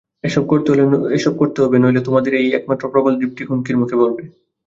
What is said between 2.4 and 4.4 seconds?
এই একমাত্র প্রবালদ্বীপটি হুমকির মুখে পড়বে।